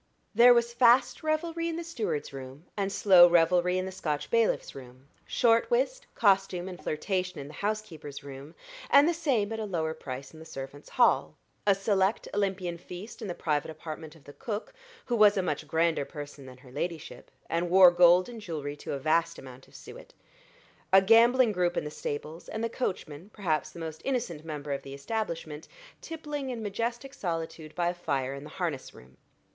[0.33, 4.73] There was fast revelry in the steward's room, and slow revelry in the Scotch bailiff's
[4.73, 8.55] room; short whist, costume, and flirtation in the housekeeper's room,
[8.89, 11.35] and the same at a lower price in the servants' hall;
[11.67, 14.73] a select Olympian feast in the private apartment of the cook,
[15.05, 18.93] who was a much grander person than her ladyship, and wore gold and jewelry to
[18.93, 20.15] a vast amount of suet;
[20.91, 24.81] a gambling group in the stables, and the coachman, perhaps the most innocent member of
[24.81, 25.67] the establishment,
[26.01, 29.17] tippling in majestic solitude by a fire in the harness room.